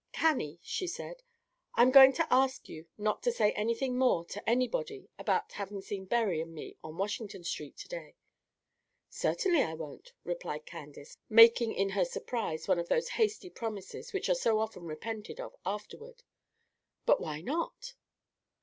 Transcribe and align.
"Cannie," 0.13 0.57
she 0.63 0.87
said, 0.87 1.21
"I'm 1.75 1.91
going 1.91 2.11
to 2.13 2.33
ask 2.33 2.67
you 2.67 2.87
not 2.97 3.21
to 3.21 3.31
say 3.31 3.51
anything 3.51 3.99
more 3.99 4.25
to 4.29 4.49
anybody 4.49 5.07
about 5.19 5.51
having 5.51 5.79
seen 5.83 6.05
Berry 6.05 6.41
and 6.41 6.55
me 6.55 6.75
on 6.83 6.97
Washington 6.97 7.43
Street 7.43 7.77
to 7.77 7.87
day." 7.87 8.15
"Certainly, 9.11 9.61
I 9.61 9.75
won't," 9.75 10.13
replied 10.23 10.65
Candace, 10.65 11.17
making 11.29 11.73
in 11.75 11.89
her 11.89 12.03
surprise 12.05 12.67
one 12.67 12.79
of 12.79 12.89
those 12.89 13.09
hasty 13.09 13.51
promises 13.51 14.11
which 14.11 14.27
are 14.27 14.33
so 14.33 14.57
often 14.57 14.85
repented 14.87 15.39
of 15.39 15.53
afterward; 15.67 16.23
"but 17.05 17.21
why 17.21 17.41
not?" 17.41 17.93